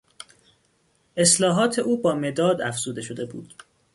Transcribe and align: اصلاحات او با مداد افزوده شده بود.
اصلاحات 1.17 1.79
او 1.79 1.97
با 2.01 2.15
مداد 2.15 2.61
افزوده 2.61 3.01
شده 3.01 3.25
بود. 3.25 3.63